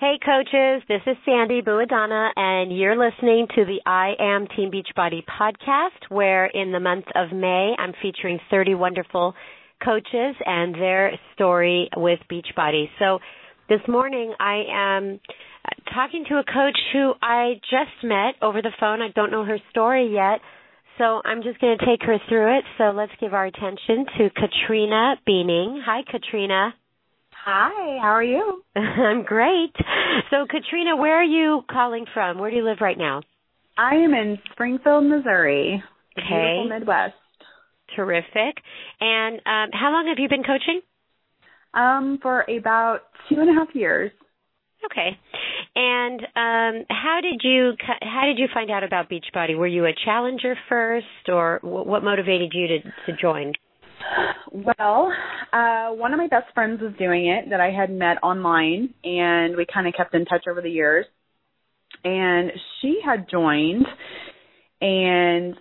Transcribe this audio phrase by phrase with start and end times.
[0.00, 5.24] Hey coaches, this is Sandy Buadana and you're listening to the I Am Team Beachbody
[5.26, 9.34] podcast where in the month of May I'm featuring 30 wonderful
[9.84, 12.84] coaches and their story with Beachbody.
[13.00, 13.18] So
[13.68, 15.20] this morning I am
[15.92, 19.02] talking to a coach who I just met over the phone.
[19.02, 20.38] I don't know her story yet.
[20.98, 22.64] So I'm just going to take her through it.
[22.78, 25.82] So let's give our attention to Katrina Beaning.
[25.84, 26.72] Hi Katrina.
[27.50, 28.62] Hi, how are you?
[28.76, 29.72] I'm great.
[30.30, 32.38] So, Katrina, where are you calling from?
[32.38, 33.22] Where do you live right now?
[33.78, 35.82] I am in Springfield, Missouri.
[36.18, 36.26] Okay.
[36.28, 37.14] Beautiful Midwest.
[37.96, 38.62] Terrific.
[39.00, 40.82] And um, how long have you been coaching?
[41.72, 42.98] Um, for about
[43.30, 44.10] two and a half years.
[44.84, 45.16] Okay.
[45.74, 49.56] And um, how did you how did you find out about Beachbody?
[49.56, 53.54] Were you a challenger first, or what motivated you to to join?
[54.52, 55.12] Well,
[55.52, 59.56] uh, one of my best friends was doing it that I had met online, and
[59.56, 61.06] we kind of kept in touch over the years.
[62.04, 63.86] And she had joined,
[64.80, 65.54] and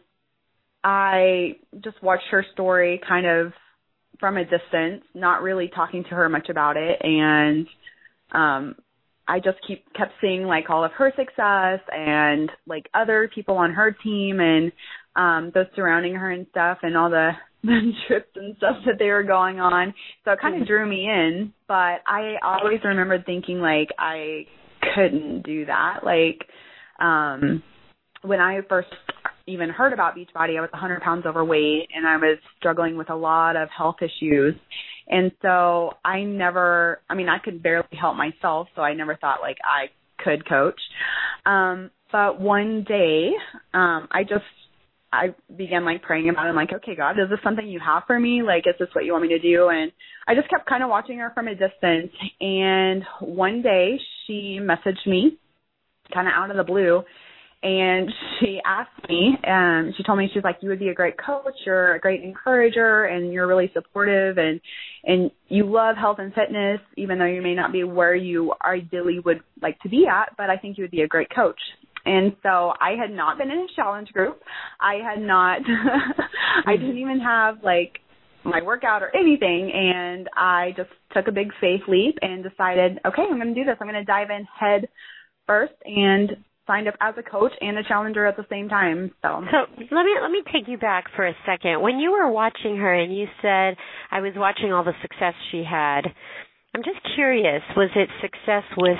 [0.83, 3.53] I just watched her story kind of
[4.19, 6.99] from a distance, not really talking to her much about it.
[7.01, 7.67] And
[8.31, 8.75] um,
[9.27, 13.73] I just keep kept seeing like all of her success and like other people on
[13.73, 14.71] her team and
[15.15, 17.46] um those surrounding her and stuff and all the the
[18.07, 19.93] trips and stuff that they were going on.
[20.25, 24.45] So it kind of drew me in, but I always remembered thinking like I
[24.95, 25.99] couldn't do that.
[26.03, 26.47] Like
[26.99, 27.63] um
[28.23, 28.89] when I first
[29.47, 33.15] even heard about Beachbody, I was 100 pounds overweight and I was struggling with a
[33.15, 34.55] lot of health issues.
[35.07, 39.39] And so I never, I mean, I could barely help myself, so I never thought
[39.41, 39.85] like I
[40.21, 40.79] could coach.
[41.45, 43.29] Um, but one day,
[43.73, 44.43] um, I just
[45.11, 46.49] I began like praying about it.
[46.49, 48.41] I'm like, okay, God, is this something you have for me?
[48.43, 49.69] Like, is this what you want me to do?
[49.69, 49.91] And
[50.27, 52.11] I just kept kind of watching her from a distance.
[52.41, 55.37] And one day she messaged me
[56.13, 57.03] kind of out of the blue
[57.63, 61.15] and she asked me, um, she told me she's like, you would be a great
[61.17, 64.61] coach, you're a great encourager, and you're really supportive, and
[65.03, 69.19] and you love health and fitness, even though you may not be where you ideally
[69.19, 71.59] would like to be at, but I think you would be a great coach.
[72.07, 74.39] And so I had not been in a challenge group.
[74.79, 75.61] I had not,
[76.65, 76.81] I hmm.
[76.81, 77.99] didn't even have like
[78.43, 79.71] my workout or anything.
[79.73, 83.65] And I just took a big faith leap and decided, okay, I'm going to do
[83.65, 83.75] this.
[83.79, 84.87] I'm going to dive in head
[85.45, 86.31] first and
[86.67, 89.11] signed up as a coach and a challenger at the same time.
[89.21, 89.57] So So
[89.95, 91.81] let me let me take you back for a second.
[91.81, 93.77] When you were watching her and you said
[94.11, 96.01] I was watching all the success she had,
[96.75, 98.99] I'm just curious, was it success with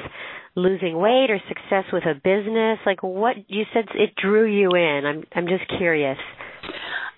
[0.58, 2.80] losing weight or success with a business?
[2.86, 5.06] Like what you said it drew you in.
[5.06, 6.18] I'm I'm just curious.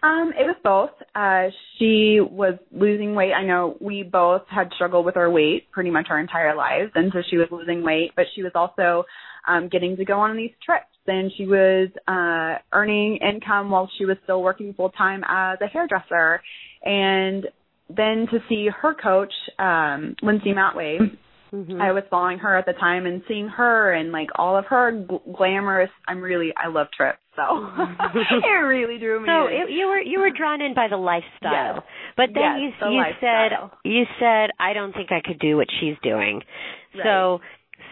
[0.02, 0.92] Um, it was both.
[1.14, 3.34] Uh, she was losing weight.
[3.34, 7.12] I know we both had struggled with our weight pretty much our entire lives, and
[7.12, 9.04] so she was losing weight, but she was also
[9.48, 14.06] um, getting to go on these trips, and she was uh, earning income while she
[14.06, 16.42] was still working full time as a hairdresser,
[16.84, 17.48] and
[17.90, 20.98] then to see her coach, um, Lindsay Matway,
[21.54, 21.82] Mm-hmm.
[21.82, 24.92] I was following her at the time and seeing her and like all of her
[24.92, 25.90] gl- glamorous.
[26.08, 28.16] I'm really I love trips, so mm-hmm.
[28.44, 29.28] it really drew me.
[29.28, 29.54] So in.
[29.54, 31.84] It, you were you were drawn in by the lifestyle, yes.
[32.16, 33.72] but then yes, you the you lifestyle.
[33.72, 36.42] said you said I don't think I could do what she's doing.
[36.94, 37.04] Right.
[37.04, 37.40] So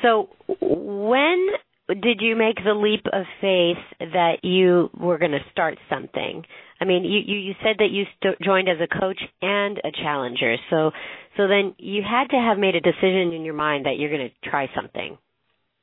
[0.02, 0.30] so
[0.62, 1.48] when
[1.88, 6.44] did you make the leap of faith that you were going to start something?
[6.80, 9.92] I mean, you you, you said that you st- joined as a coach and a
[9.92, 10.58] challenger.
[10.70, 10.92] So
[11.38, 14.30] so then you had to have made a decision in your mind that you're going
[14.30, 15.18] to try something.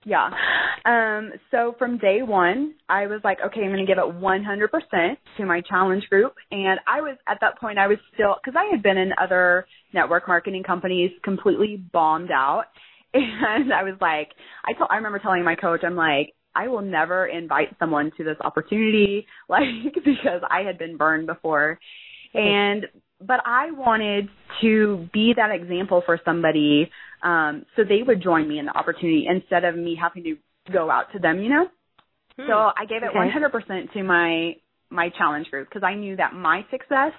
[0.04, 0.28] Yeah.
[0.84, 5.16] Um, so from day one, I was like, okay, I'm going to give it 100%
[5.38, 6.34] to my challenge group.
[6.50, 9.66] And I was, at that point, I was still, because I had been in other
[9.94, 12.64] network marketing companies completely bombed out.
[13.16, 14.30] And I was like,
[14.66, 18.24] I told, I remember telling my coach, I'm like, I will never invite someone to
[18.24, 19.62] this opportunity, like,
[19.94, 21.78] because I had been burned before.
[22.34, 22.86] And,
[23.20, 24.28] but I wanted
[24.60, 26.90] to be that example for somebody,
[27.22, 30.36] um, so they would join me in the opportunity instead of me having to
[30.72, 31.66] go out to them, you know?
[32.38, 32.46] Hmm.
[32.48, 33.18] So I gave it okay.
[33.18, 34.56] 100% to my,
[34.90, 37.12] my challenge group because I knew that my success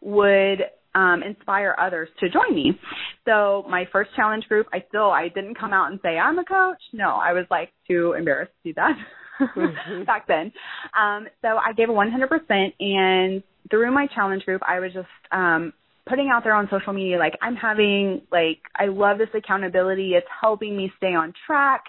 [0.00, 0.62] would
[0.94, 2.78] um, inspire others to join me.
[3.24, 6.44] So my first challenge group, I still I didn't come out and say I'm a
[6.44, 6.80] coach.
[6.92, 8.96] No, I was like too embarrassed to do that.
[10.06, 10.52] back then.
[10.98, 15.72] Um, so I gave a 100%, and through my challenge group, I was just um,
[16.08, 20.12] putting out there on social media like I'm having like I love this accountability.
[20.14, 21.84] It's helping me stay on track.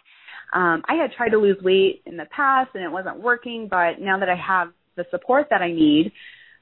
[0.53, 4.01] Um, I had tried to lose weight in the past and it wasn't working, but
[4.01, 6.11] now that I have the support that I need,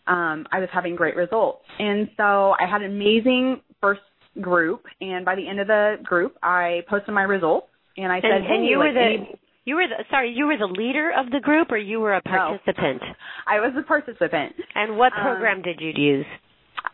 [0.07, 1.63] um, I was having great results.
[1.79, 4.01] And so I had an amazing first
[4.41, 7.67] group, and by the end of the group, I posted my results.
[7.97, 10.57] And I said, and hey, you were the any- you were the sorry you were
[10.57, 13.01] the leader of the group or you were a participant.
[13.01, 13.13] No,
[13.55, 14.53] I was a participant.
[14.81, 16.25] And what Um, program did you use?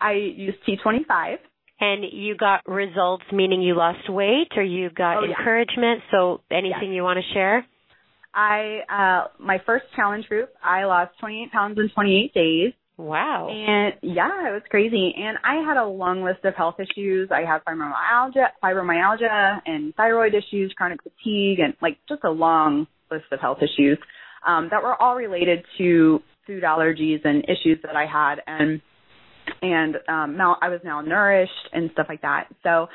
[0.02, 1.38] I used T25.
[1.80, 5.38] And you got results, meaning you lost weight or you got Oh, yeah.
[5.38, 6.02] encouragement.
[6.12, 7.58] So anything you want to share?
[8.34, 9.22] I uh
[9.52, 12.74] my first challenge group, I lost 28 pounds in 28 days.
[12.98, 13.50] Wow.
[13.50, 15.16] And yeah, it was crazy.
[15.18, 17.30] And I had a long list of health issues.
[17.32, 23.26] I had fibromyalgia, fibromyalgia and thyroid issues, chronic fatigue, and like just a long list
[23.32, 23.98] of health issues
[24.48, 28.36] um, that were all related to food allergies and issues that I had.
[28.46, 28.82] And
[29.62, 32.48] and um, mal- I was malnourished and stuff like that.
[32.62, 32.88] So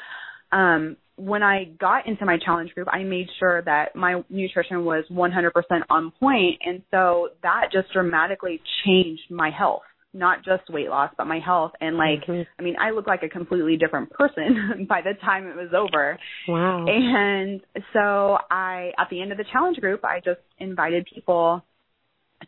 [0.53, 5.05] um, when I got into my challenge group, I made sure that my nutrition was
[5.11, 5.51] 100%
[5.91, 9.83] on point, and so that just dramatically changed my health.
[10.15, 11.73] Not just weight loss, but my health.
[11.81, 12.47] And like, Mhm.
[12.59, 16.19] I mean, I look like a completely different person by the time it was over.
[16.47, 16.87] Wow.
[16.87, 17.61] And
[17.93, 21.63] so I, at the end of the challenge group, I just invited people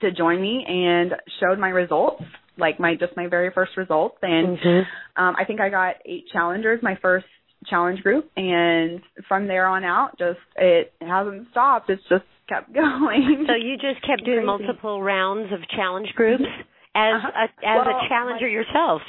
[0.00, 2.22] to join me and showed my results,
[2.56, 4.16] like my just my very first results.
[4.22, 4.86] And Mhm.
[5.16, 7.26] um, I think I got eight challengers my first
[7.66, 11.90] challenge group, and from there on out, just it hasn't stopped.
[11.90, 13.44] It's just kept going.
[13.46, 14.46] So you just kept doing Crazy.
[14.46, 16.44] multiple rounds of challenge groups
[16.94, 17.28] as Uh-huh.
[17.28, 19.02] a, as Well, a challenger my- yourself.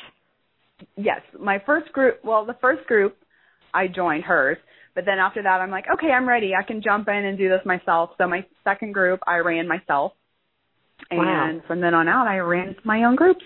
[0.96, 2.20] yes, my first group.
[2.24, 3.18] Well, the first group,
[3.74, 4.58] I joined hers.
[4.94, 6.52] But then after that, I'm like, okay, I'm ready.
[6.54, 8.10] I can jump in and do this myself.
[8.18, 10.12] So my second group, I ran myself.
[11.10, 11.48] Wow.
[11.50, 13.40] And from then on out, I ran my own groups.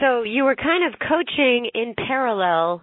[0.00, 2.82] So you were kind of coaching in parallel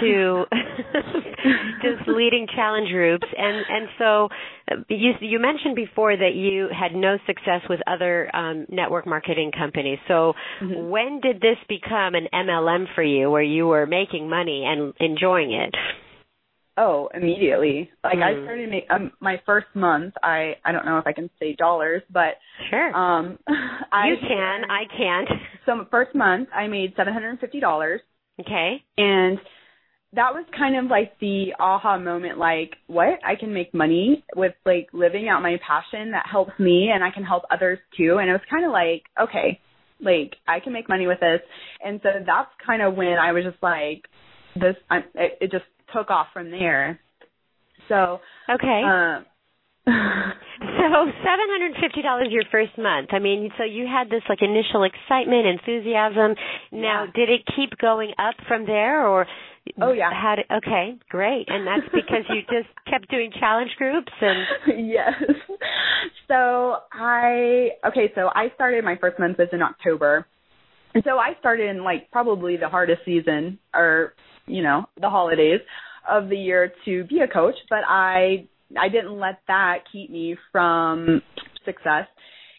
[0.00, 0.44] to
[1.82, 4.28] just leading challenge groups and and so
[4.88, 9.98] you you mentioned before that you had no success with other um network marketing companies
[10.08, 10.90] so Mhm.
[10.90, 15.52] when did this become an MLM for you where you were making money and enjoying
[15.52, 15.74] it
[16.76, 17.90] Oh, immediately.
[18.02, 18.22] Like Mm.
[18.22, 20.14] I started make, um, my first month.
[20.22, 22.38] I I don't know if I can say dollars, but
[22.70, 23.38] sure um,
[23.92, 25.28] I you can i can't
[25.66, 28.00] So first month, I made seven hundred and fifty dollars,
[28.40, 29.38] okay and
[30.14, 32.38] that was kind of like the aha moment.
[32.38, 33.18] Like, what?
[33.24, 37.10] I can make money with like living out my passion that helps me, and I
[37.10, 38.18] can help others too.
[38.20, 39.60] And it was kind of like, okay,
[40.00, 41.40] like I can make money with this,
[41.84, 44.02] and so that's kind of when I was just like,
[44.56, 44.74] this.
[44.90, 45.64] I, it, it just
[45.94, 46.98] took off from there.
[47.88, 49.26] So, okay um,
[50.60, 53.10] So seven hundred and fifty dollars your first month.
[53.12, 56.34] I mean, so you had this like initial excitement, enthusiasm.
[56.72, 57.10] Now, Yeah.
[57.14, 59.26] did it keep going up from there, or
[59.80, 60.10] Oh, yeah.
[60.38, 65.12] It, okay, great, and that's because you just kept doing challenge groups and yes.
[66.28, 70.26] So I okay, so I started my first month was in October.
[70.94, 74.14] And so I started in like probably the hardest season or,
[74.46, 75.60] you know, the holidays
[76.08, 78.46] of the year to be a coach, but I
[78.78, 81.22] I didn't let that keep me from
[81.64, 82.06] success.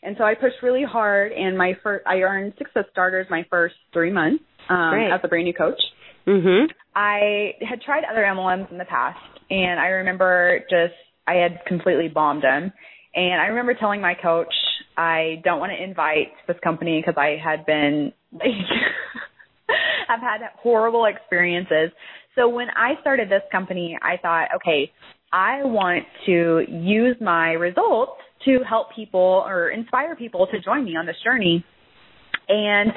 [0.04, 3.76] And so I pushed really hard and my first I earned success starters my first
[3.94, 5.80] 3 months um as a brand new coach.
[6.28, 6.66] Mhm.
[6.96, 9.20] I had tried other MLMs in the past,
[9.50, 10.94] and I remember just
[11.28, 12.72] I had completely bombed them.
[13.14, 14.54] And I remember telling my coach
[14.98, 18.52] I don't want to invite this company because I had been like
[20.10, 21.92] I've had horrible experiences.
[22.36, 24.92] So when I started this company, I thought, okay,
[25.34, 28.14] I want to use my results
[28.46, 31.64] to help people or inspire people to join me on this journey.
[32.52, 32.92] And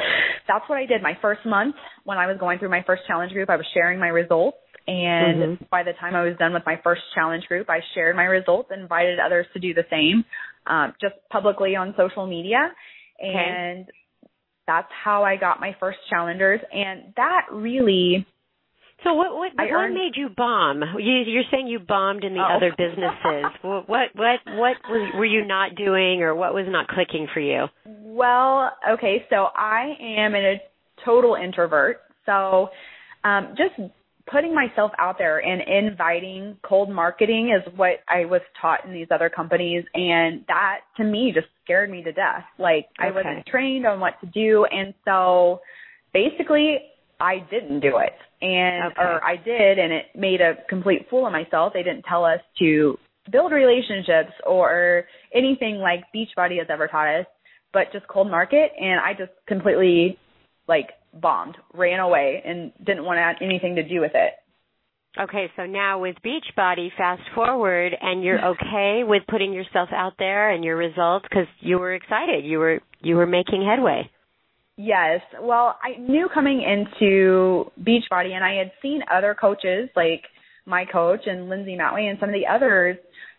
[0.48, 3.32] that's what I did my first month when I was going through my first challenge
[3.32, 3.48] group.
[3.48, 4.58] I was sharing my results.
[4.86, 5.70] And Mhm.
[5.70, 8.70] by the time I was done with my first challenge group, I shared my results,
[8.70, 10.24] invited others to do the same,
[10.66, 12.74] um, just publicly on social media.
[13.18, 13.88] And
[14.66, 16.60] that's how I got my first challengers.
[16.72, 18.26] And that really,
[19.04, 20.82] So what what what earned- made you bomb?
[20.98, 22.56] You, you're saying you bombed in the Oh.
[22.56, 23.44] other businesses.
[23.62, 24.76] what what what
[25.14, 27.66] were you not doing, or what was not clicking for you?
[27.86, 30.60] well, okay, so I am a
[31.04, 32.00] total introvert.
[32.26, 32.68] So
[33.24, 33.74] um, just
[34.30, 39.08] putting myself out there and inviting cold marketing is what I was taught in these
[39.10, 39.84] other companies.
[39.94, 42.44] And that to me just scared me to death.
[42.58, 44.64] Like I wasn't trained on what to do.
[44.70, 45.60] And so
[46.14, 46.78] basically
[47.20, 48.12] I didn't do it.
[48.44, 49.00] And, Okay.
[49.00, 51.72] or I did and it made a complete fool of myself.
[51.72, 52.98] They didn't tell us to
[53.32, 57.26] build relationships or anything like Beachbody has ever taught us,
[57.72, 58.72] but just cold market.
[58.78, 60.18] And I just completely
[60.68, 64.34] like bombed, ran away, and didn't want to have anything to do with it.
[65.18, 70.50] Okay, so now with Beachbody, fast forward, and you're okay with putting yourself out there
[70.50, 72.44] and your results because you were excited.
[72.44, 74.10] You were you were making headway.
[74.76, 75.20] Yes.
[75.40, 80.22] Well, I knew coming into Beachbody, and I had seen other coaches like
[80.66, 82.96] my coach and Lindsay Matley and some of the others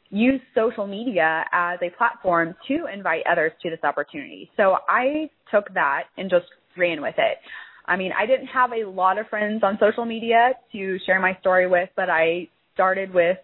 [0.09, 4.49] use social media as a platform to invite others to this opportunity.
[4.55, 6.45] So I took that and just
[6.77, 7.37] ran with it.
[7.85, 11.37] I mean, I didn't have a lot of friends on social media to share my
[11.41, 13.37] story with, but I started with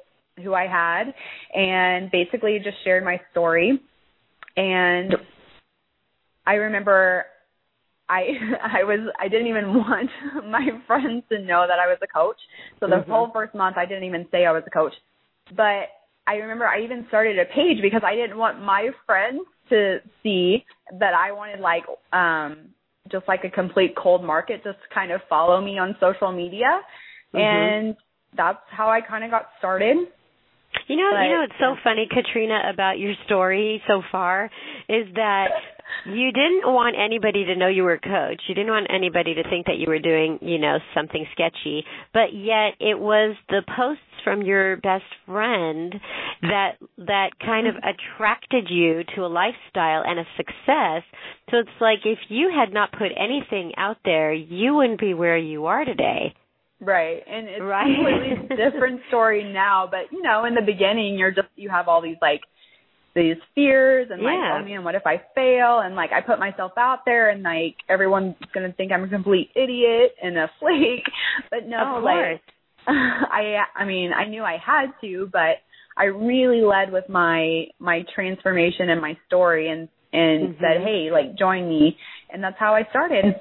[0.44, 1.14] who I had
[1.54, 3.82] and basically just shared my story.
[4.56, 5.16] And
[6.46, 7.26] I remember
[8.12, 8.36] I
[8.80, 10.10] I was I didn't even want
[10.50, 12.40] my friends to know that I was a coach.
[12.80, 13.12] So the mm-hmm.
[13.12, 14.94] whole first month I didn't even say I was a coach.
[15.56, 15.90] But
[16.28, 20.66] I remember I even started a page because I didn't want my friends to see
[21.00, 22.70] that I wanted like um
[23.12, 26.82] just like a complete cold market just kind of follow me on social media
[27.34, 27.40] mm-hmm.
[27.40, 27.96] and
[28.36, 29.98] that's how I kind of got started.
[30.88, 34.50] You know, but, you know, it's so funny, Katrina, about your story so far
[34.88, 35.50] is that
[36.06, 38.42] you didn't want anybody to know you were a coach.
[38.48, 41.84] You didn't want anybody to think that you were doing, you know, something sketchy.
[42.14, 45.96] But yet it was the posts from your best friend
[46.42, 51.04] that that kind of attracted you to a lifestyle and a success.
[51.50, 55.38] So it's like if you had not put anything out there, you wouldn't be where
[55.38, 56.34] you are today.
[56.80, 57.22] Right.
[57.28, 57.86] And it's right.
[57.86, 61.88] a completely different story now, but you know, in the beginning you're just you have
[61.88, 62.42] all these like
[63.16, 64.60] these fears and like, yeah.
[64.60, 65.80] oh man, what if I fail?
[65.80, 69.50] And like I put myself out there and like everyone's gonna think I'm a complete
[69.56, 71.06] idiot and a flake.
[71.50, 72.42] But no, of like
[72.88, 75.60] I I mean, I knew I had to, but
[75.98, 80.64] I really led with my my transformation and my story and and mm-hmm.
[80.64, 81.98] said, Hey, like join me
[82.32, 83.36] and that's how I started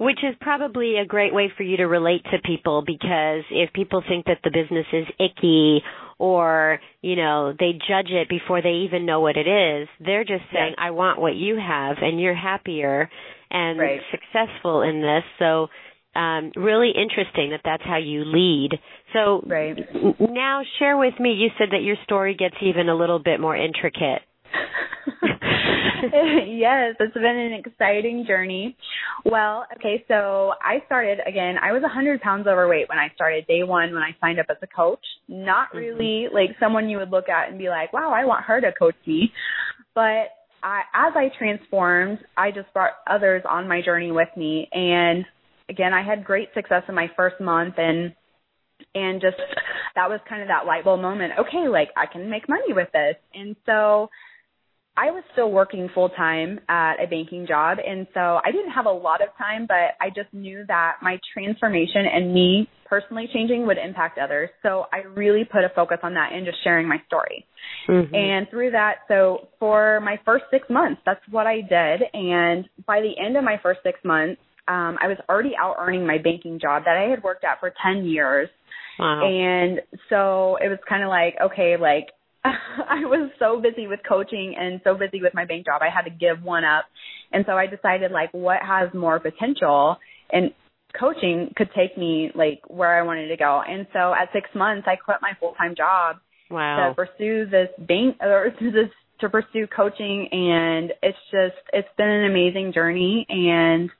[0.00, 4.02] which is probably a great way for you to relate to people because if people
[4.08, 5.82] think that the business is icky
[6.20, 10.44] or, you know, they judge it before they even know what it is, they're just
[10.52, 13.08] saying, I want what you have and you're happier
[13.50, 14.00] and right.
[14.10, 15.22] successful in this.
[15.38, 15.68] So,
[16.14, 18.72] um, really interesting that that's how you lead.
[19.14, 19.78] So right.
[20.20, 23.56] now share with me, you said that your story gets even a little bit more
[23.56, 24.20] intricate.
[26.46, 28.76] yes, it's been an exciting journey.
[29.24, 33.46] Well, okay, so I started again, I was a 100 pounds overweight when I started
[33.46, 35.04] day one when I signed up as a coach.
[35.28, 35.78] Not mm-hmm.
[35.78, 36.34] really mm-hmm.
[36.34, 38.96] like someone you would look at and be like, wow, I want her to coach
[39.06, 39.32] me.
[39.94, 44.68] But I, as I transformed, I just brought others on my journey with me.
[44.72, 45.24] And
[45.68, 48.14] again, I had great success in my first month and
[48.94, 49.36] and just
[49.94, 51.34] that was kind of that light bulb moment.
[51.38, 53.16] Okay, like I can make money with this.
[53.34, 54.08] And so
[55.00, 57.78] I was still working full time at a banking job.
[57.84, 61.18] And so I didn't have a lot of time, but I just knew that my
[61.32, 64.50] transformation and me personally changing would impact others.
[64.62, 67.46] So I really put a focus on that and just sharing my story.
[67.88, 68.14] Mm-hmm.
[68.14, 72.02] And through that, so for my first six months, that's what I did.
[72.12, 76.06] And by the end of my first six months, um, I was already out earning
[76.06, 78.50] my banking job that I had worked at for 10 years.
[78.98, 79.24] Wow.
[79.24, 79.80] And
[80.10, 82.08] so it was kind of like, okay, like
[82.44, 86.02] I was so busy with coaching and so busy with my bank job, I had
[86.02, 86.84] to give one up.
[87.32, 89.96] And so I decided like what has more potential
[90.32, 90.52] and
[90.98, 93.62] coaching could take me like where I wanted to go.
[93.66, 96.16] And so at six months, I quit my full time job
[96.50, 96.88] wow.
[96.88, 100.28] to pursue this bank or to this to pursue coaching.
[100.32, 103.26] And it's just it's been an amazing journey.
[103.28, 103.90] And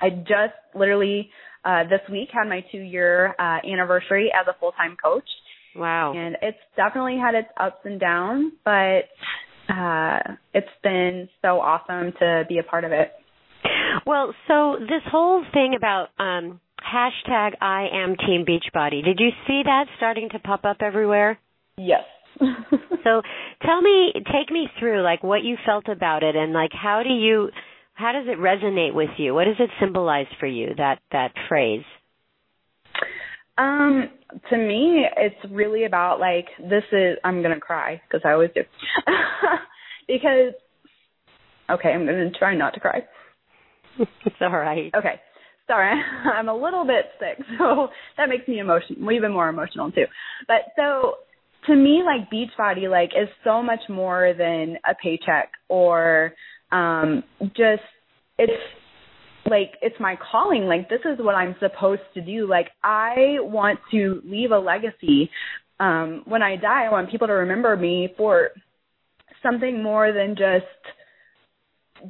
[0.00, 1.30] I just literally
[1.64, 5.28] uh, this week had my two year uh, anniversary as a full time coach.
[5.74, 6.12] Wow.
[6.14, 9.08] And it's definitely had its ups and downs, but
[9.68, 10.18] uh
[10.52, 13.12] it's been so awesome to be a part of it.
[14.06, 19.62] Well, so this whole thing about um hashtag I am Team Beachbody, did you see
[19.64, 21.38] that starting to pop up everywhere?
[21.76, 22.04] Yes.
[22.40, 23.22] so
[23.62, 27.12] tell me take me through like what you felt about it and like how do
[27.12, 27.50] you
[27.94, 29.34] how does it resonate with you?
[29.34, 31.84] What does it symbolize for you that that phrase?
[33.60, 34.08] Um,
[34.48, 37.18] to me, it's really about like this is.
[37.22, 38.62] I'm gonna cry because I always do.
[40.08, 40.54] because
[41.68, 43.02] okay, I'm gonna try not to cry.
[43.98, 44.90] it's all right.
[44.94, 45.20] Okay,
[45.66, 45.92] sorry,
[46.34, 50.06] I'm a little bit sick, so that makes me emotional, even more emotional too.
[50.48, 51.16] But so
[51.66, 56.32] to me, like Beachbody, like is so much more than a paycheck or
[56.72, 57.82] um just
[58.38, 58.52] it's
[59.48, 60.64] like it's my calling.
[60.64, 62.48] Like this is what i'm supposed to do.
[62.48, 65.30] Like i want to leave a legacy.
[65.78, 68.50] Um when i die i want people to remember me for
[69.42, 70.66] something more than just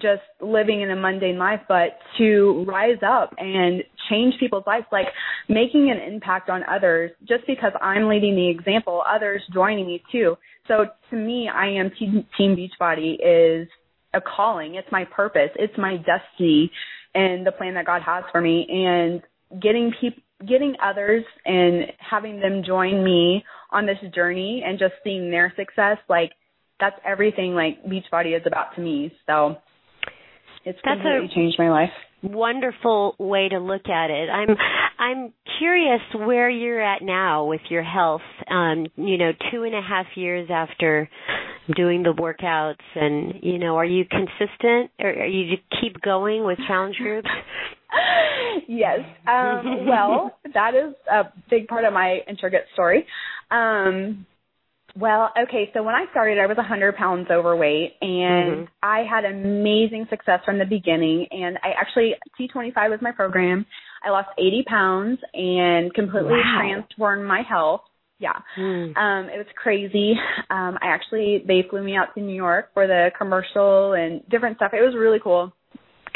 [0.00, 5.06] just living in a mundane life but to rise up and change people's lives like
[5.48, 7.10] making an impact on others.
[7.26, 10.36] Just because i'm leading the example others joining me too.
[10.68, 13.68] So to me i am team, team beachbody is
[14.12, 14.74] a calling.
[14.74, 15.50] It's my purpose.
[15.56, 16.70] It's my destiny
[17.14, 19.22] and the plan that God has for me and
[19.60, 25.30] getting people getting others and having them join me on this journey and just seeing
[25.30, 26.30] their success, like
[26.78, 29.12] that's everything like Beachbody is about to me.
[29.26, 29.56] So
[30.64, 31.90] it's that's completely a changed my life.
[32.22, 34.28] Wonderful way to look at it.
[34.28, 34.56] I'm
[34.98, 38.20] I'm curious where you're at now with your health.
[38.50, 41.08] Um, you know, two and a half years after
[41.76, 46.44] doing the workouts and you know, are you consistent or are you just keep going
[46.44, 47.28] with challenge groups?
[48.68, 49.00] yes.
[49.26, 53.06] Um, well, that is a big part of my intricate story.
[53.50, 54.26] Um,
[54.96, 58.64] well, okay, so when I started, I was 100 pounds overweight, and mm-hmm.
[58.82, 61.26] I had amazing success from the beginning.
[61.30, 63.66] And I actually, T25 was my program.
[64.04, 66.58] I lost 80 pounds and completely wow.
[66.60, 67.82] transformed my health.
[68.20, 68.38] Yeah.
[68.58, 68.96] Mm.
[68.96, 70.12] Um, it was crazy.
[70.50, 74.58] Um, I actually, they flew me out to New York for the commercial and different
[74.58, 74.72] stuff.
[74.74, 75.52] It was really cool.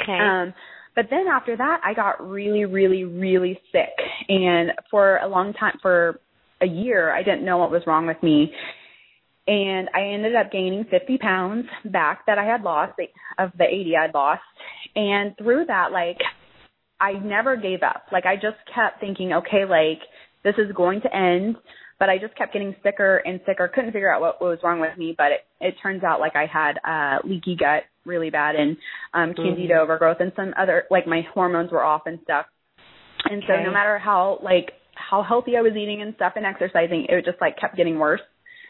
[0.00, 0.12] Okay.
[0.12, 0.52] Um,
[0.94, 3.96] but then after that, I got really, really, really sick.
[4.28, 6.20] And for a long time, for
[6.60, 8.52] a year, I didn't know what was wrong with me.
[9.46, 12.98] And I ended up gaining 50 pounds back that I had lost
[13.38, 14.42] of the 80 I'd lost.
[14.94, 16.18] And through that, like,
[17.00, 18.04] I never gave up.
[18.12, 20.00] Like, I just kept thinking, okay, like,
[20.44, 21.56] this is going to end.
[22.04, 23.66] But I just kept getting sicker and sicker.
[23.74, 25.14] Couldn't figure out what, what was wrong with me.
[25.16, 28.76] But it, it turns out like I had uh, leaky gut really bad and
[29.14, 29.82] um, candida mm-hmm.
[29.82, 32.44] overgrowth and some other, like, my hormones were off and stuff.
[33.24, 37.06] And so no matter how, like, how healthy I was eating and stuff and exercising,
[37.08, 38.20] it just like kept getting worse.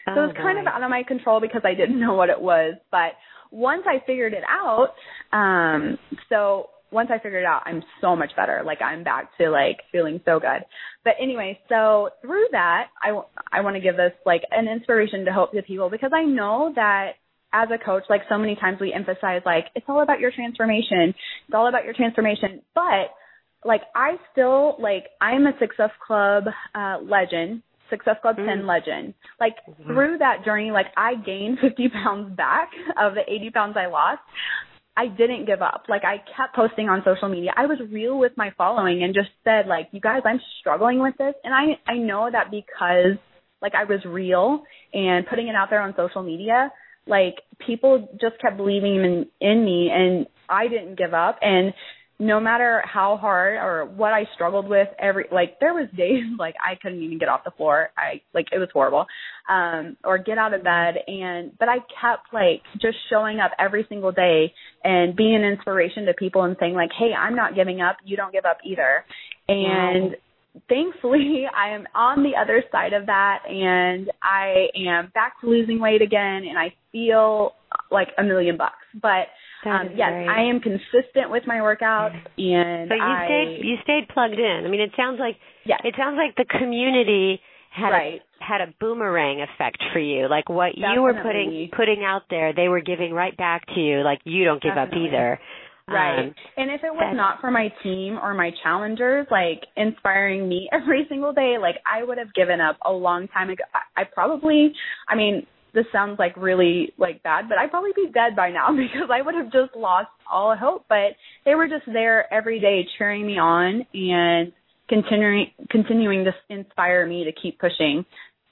[0.07, 2.29] Oh, so it was kind of out of my control because I didn't know what
[2.29, 2.75] it was.
[2.89, 3.19] But
[3.51, 4.93] once I figured it out,
[5.33, 5.97] um,
[6.29, 8.61] so once I figured it out, I'm so much better.
[8.65, 10.65] Like I'm back to like feeling so good.
[11.03, 13.19] But anyway, so through that, I,
[13.51, 16.71] I want to give this like an inspiration to hope to people because I know
[16.75, 17.13] that
[17.53, 21.13] as a coach, like so many times we emphasize like it's all about your transformation.
[21.47, 22.61] It's all about your transformation.
[22.73, 23.13] But
[23.63, 28.45] like I still like I'm a Success Club uh legend, Success Club mm.
[28.45, 29.13] 10 legend.
[29.39, 29.87] Like mm-hmm.
[29.87, 32.69] through that journey, like I gained 50 pounds back
[32.99, 34.21] of the 80 pounds I lost.
[34.97, 35.83] I didn't give up.
[35.89, 37.51] Like I kept posting on social media.
[37.55, 41.15] I was real with my following and just said like, you guys, I'm struggling with
[41.17, 41.33] this.
[41.43, 43.17] And I, I know that because
[43.61, 46.71] like I was real and putting it out there on social media,
[47.07, 51.39] like people just kept believing in, in me and I didn't give up.
[51.41, 51.73] And
[52.17, 56.55] no matter how hard or what I struggled with every like there was days like
[56.63, 57.89] I couldn't even get off the floor.
[57.97, 59.05] I like it was horrible.
[59.49, 63.85] Um or get out of bed and but I kept like just showing up every
[63.89, 67.81] single day and being an inspiration to people and saying like, "Hey, I'm not giving
[67.81, 67.97] up.
[68.05, 69.03] You don't give up either."
[69.47, 70.17] And wow
[70.69, 75.79] thankfully I am on the other side of that and I am back to losing
[75.79, 77.55] weight again and I feel
[77.91, 78.75] like a million bucks.
[78.93, 79.27] But
[79.65, 80.27] um, yes, great.
[80.27, 84.63] I am consistent with my workouts, and so you I, stayed you stayed plugged in.
[84.65, 85.81] I mean, it sounds like yes.
[85.83, 88.21] it sounds like the community had right.
[88.21, 90.29] a, had a boomerang effect for you.
[90.29, 90.93] Like what Definitely.
[90.93, 94.01] you were putting putting out there, they were giving right back to you.
[94.01, 95.07] Like you don't give Definitely.
[95.07, 95.39] up either.
[95.87, 96.19] Right.
[96.19, 100.67] Um, and if it was not for my team or my challengers, like inspiring me
[100.73, 103.63] every single day, like I would have given up a long time ago.
[103.73, 104.73] I, I probably,
[105.07, 108.69] I mean, this sounds like really like bad, but I'd probably be dead by now
[108.75, 110.85] because I would have just lost all hope.
[110.89, 114.51] But they were just there every day cheering me on and
[114.89, 118.05] continuing continuing to inspire me to keep pushing.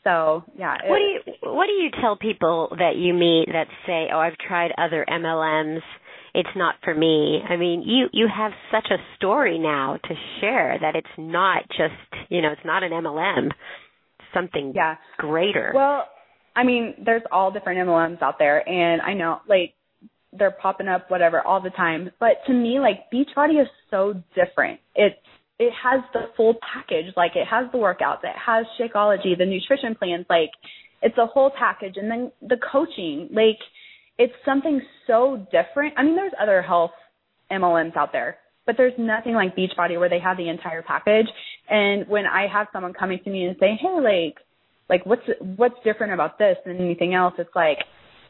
[0.04, 0.76] So yeah.
[0.76, 4.20] It, what do you what do you tell people that you meet that say, "Oh,
[4.20, 5.82] I've tried other MLMs,
[6.36, 10.78] it's not for me." I mean, you you have such a story now to share
[10.82, 13.52] that it's not just you know it's not an MLM,
[14.34, 14.96] something yeah.
[15.18, 15.72] greater.
[15.74, 16.06] Well,
[16.56, 19.74] I mean, there's all different MLMs out there, and I know like
[20.38, 22.12] they're popping up whatever all the time.
[22.20, 24.80] But to me, like Beachbody is so different.
[24.96, 25.16] It's
[25.60, 27.14] it has the full package.
[27.16, 30.26] Like it has the workouts, it has Shakeology, the nutrition plans.
[30.30, 30.52] Like
[31.02, 33.30] it's a whole package, and then the coaching.
[33.32, 33.60] Like
[34.18, 35.96] it's something so different.
[35.98, 36.92] I mean, there's other health
[37.52, 41.28] MLMs out there, but there's nothing like Beachbody where they have the entire package.
[41.70, 44.38] And when I have someone coming to me and say, "Hey, like."
[44.94, 45.24] Like what's
[45.56, 47.34] what's different about this than anything else?
[47.40, 47.80] It's like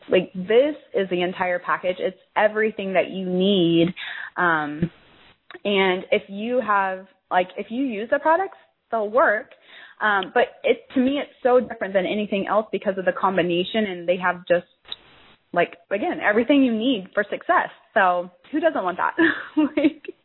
[0.09, 1.97] like this is the entire package.
[1.99, 3.93] It's everything that you need.
[4.37, 4.89] Um
[5.65, 8.57] and if you have like if you use the products
[8.91, 9.49] they'll work.
[10.01, 13.83] Um but it to me it's so different than anything else because of the combination
[13.85, 14.67] and they have just
[15.51, 17.71] like again everything you need for success.
[17.93, 19.15] So who doesn't want that?
[19.57, 20.15] Like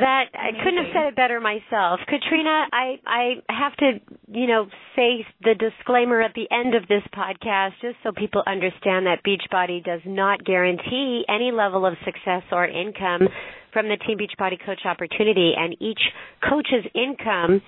[0.00, 2.00] that I couldn't have said it better myself.
[2.08, 7.02] Katrina, I I have to, you know, say the disclaimer at the end of this
[7.14, 12.66] podcast just so people understand that Beachbody does not guarantee any level of success or
[12.66, 13.28] income
[13.72, 16.00] from the Team Beachbody Coach opportunity and each
[16.48, 17.60] coach's income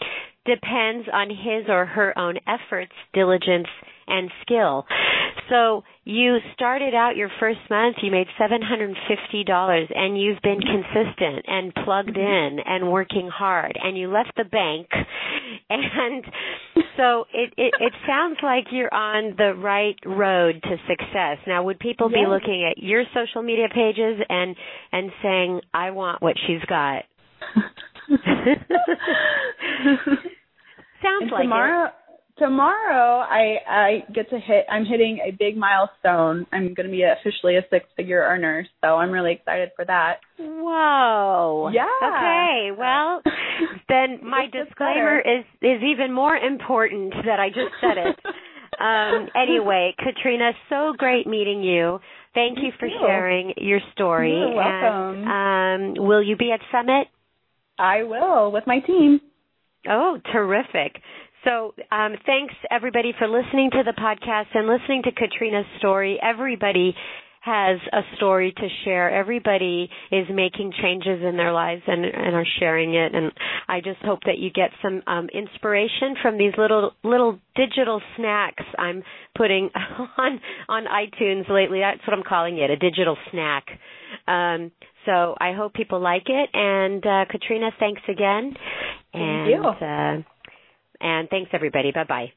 [0.47, 3.69] depends on his or her own efforts, diligence,
[4.07, 4.87] and skill.
[5.49, 11.75] So you started out your first month, you made $750 and you've been consistent and
[11.85, 12.59] plugged mm-hmm.
[12.59, 14.89] in and working hard and you left the bank
[15.71, 16.25] and
[16.97, 21.39] so it, it, it sounds like you're on the right road to success.
[21.47, 22.21] Now would people yes.
[22.21, 24.57] be looking at your social media pages and
[24.93, 27.05] and saying, I want what she's got?
[31.03, 31.93] Sounds and like tomorrow, it
[32.39, 36.47] tomorrow I I get to hit I'm hitting a big milestone.
[36.53, 40.21] I'm going to be officially a six figure earner, so I'm really excited for that.
[40.39, 41.71] Whoa.
[41.73, 41.87] Yeah.
[42.03, 42.71] Okay.
[42.77, 43.23] Well,
[43.89, 48.17] then my disclaimer is is even more important that I just said it.
[48.81, 51.99] um anyway, Katrina, so great meeting you.
[52.35, 52.99] Thank you for you.
[53.01, 54.31] sharing your story.
[54.31, 55.29] You're welcome.
[55.29, 57.09] And, um will you be at Summit?
[57.79, 59.21] I will with my team.
[59.89, 61.01] Oh, terrific.
[61.49, 66.19] So, um, thanks everybody for listening to the podcast and listening to Katrina's story.
[66.23, 66.95] Everybody
[67.41, 69.11] has a story to share.
[69.11, 73.15] Everybody is making changes in their lives and, and are sharing it.
[73.15, 73.33] And
[73.67, 78.65] I just hope that you get some um, inspiration from these little little digital snacks
[78.79, 79.03] I'm
[79.35, 79.71] putting
[80.19, 81.81] on on iTunes lately.
[81.81, 83.65] That's what I'm calling it, a digital snack.
[84.27, 84.71] Um,
[85.07, 86.51] so I hope people like it.
[86.53, 88.55] And uh, Katrina, thanks again.
[89.15, 89.65] Thank you.
[89.65, 90.23] Uh,
[91.01, 91.93] and thanks, everybody.
[91.93, 92.33] Bye bye.